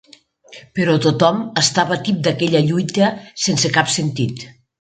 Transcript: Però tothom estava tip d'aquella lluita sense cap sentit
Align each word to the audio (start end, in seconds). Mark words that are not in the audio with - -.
Però 0.77 0.95
tothom 1.03 1.43
estava 1.63 1.99
tip 2.09 2.25
d'aquella 2.29 2.65
lluita 2.71 3.13
sense 3.47 3.75
cap 3.77 3.97
sentit 4.01 4.47